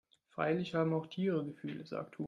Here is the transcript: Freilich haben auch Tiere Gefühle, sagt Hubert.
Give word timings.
Freilich 0.33 0.73
haben 0.73 0.93
auch 0.95 1.05
Tiere 1.05 1.45
Gefühle, 1.45 1.85
sagt 1.85 2.17
Hubert. 2.17 2.19